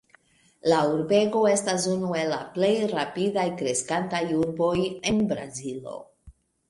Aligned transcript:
La 0.71 0.77
urbego 0.93 1.43
estas 1.49 1.85
unu 1.91 2.09
el 2.21 2.31
la 2.35 2.39
plej 2.55 2.71
rapidaj 2.93 3.47
kreskantaj 3.61 4.23
urboj 4.41 4.73
en 5.13 5.21
Brazilo. 5.35 5.95